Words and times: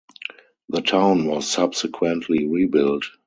The 0.69 0.81
town 0.81 1.27
was 1.27 1.47
subsequently 1.47 2.47
rebuilt. 2.47 3.05